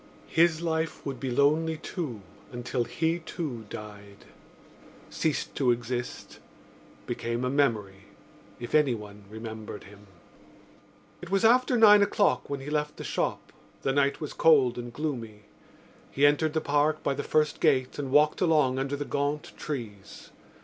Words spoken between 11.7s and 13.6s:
nine o'clock when he left the shop.